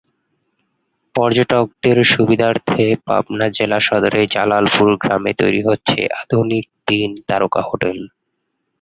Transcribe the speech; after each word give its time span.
পর্যটকদের 1.15 1.97
সুবিধার্থে 2.13 2.83
পাবনা 3.07 3.47
জেলা 3.49 3.79
সদরে 3.79 4.21
জালালপুর 4.27 4.89
গ্রামে 4.95 5.31
তৈরি 5.33 5.61
হচ্ছে 5.67 5.99
আধুনিক 6.21 6.65
তিন 6.87 7.09
তারকা 7.27 7.61
হোটেল। 7.61 7.99